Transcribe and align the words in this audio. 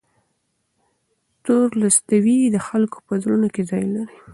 تولستوی 1.45 2.39
د 2.55 2.57
خلکو 2.67 2.97
په 3.07 3.13
زړونو 3.21 3.47
کې 3.53 3.61
ځای 3.71 3.85
لري. 3.95 4.17